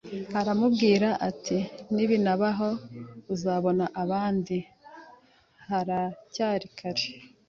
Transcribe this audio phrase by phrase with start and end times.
[0.39, 1.57] Arambwira ati
[1.93, 2.69] nibinabaho
[3.33, 4.57] uzabona n’abandi
[5.67, 7.05] haracyari kare